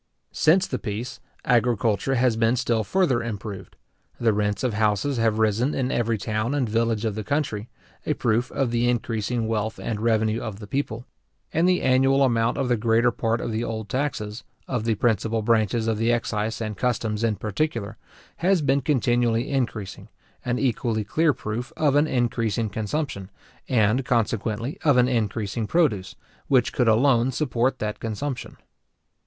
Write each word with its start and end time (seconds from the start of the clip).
Since 0.31 0.65
the 0.65 0.79
peace, 0.79 1.19
agriculture 1.45 2.15
has 2.15 2.35
been 2.35 2.55
still 2.55 2.83
further 2.83 3.21
improved; 3.21 3.75
the 4.19 4.33
rents 4.33 4.63
of 4.63 4.73
houses 4.73 5.17
have 5.17 5.37
risen 5.37 5.75
in 5.75 5.91
every 5.91 6.17
town 6.17 6.55
and 6.55 6.67
village 6.67 7.05
of 7.05 7.13
the 7.13 7.23
country, 7.23 7.69
a 8.03 8.15
proof 8.15 8.51
of 8.51 8.71
the 8.71 8.89
increasing 8.89 9.47
wealth 9.47 9.77
and 9.77 9.99
revenue 9.99 10.41
of 10.41 10.57
the 10.59 10.65
people; 10.65 11.05
and 11.53 11.69
the 11.69 11.83
annual 11.83 12.23
amount 12.23 12.57
of 12.57 12.67
the 12.67 12.77
greater 12.77 13.11
part 13.11 13.39
of 13.41 13.51
the 13.51 13.63
old 13.63 13.89
taxes, 13.89 14.43
of 14.67 14.85
the 14.85 14.95
principal 14.95 15.43
branches 15.43 15.85
of 15.87 15.99
the 15.99 16.11
excise 16.11 16.59
and 16.61 16.77
customs, 16.77 17.23
in 17.23 17.35
particular, 17.35 17.95
has 18.37 18.63
been 18.63 18.81
continually 18.81 19.51
increasing, 19.51 20.09
an 20.43 20.57
equally 20.57 21.03
clear 21.03 21.31
proof 21.31 21.71
of 21.77 21.93
an 21.95 22.07
increasing 22.07 22.71
consumption, 22.71 23.29
and 23.69 24.03
consequently 24.03 24.79
of 24.83 24.97
an 24.97 25.07
increasing 25.07 25.67
produce, 25.67 26.15
which 26.47 26.73
could 26.73 26.87
alone 26.87 27.31
support 27.31 27.77
that 27.77 27.99
consumption. 27.99 28.57